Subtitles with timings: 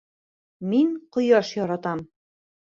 [0.71, 2.03] Мин ҡояш яратам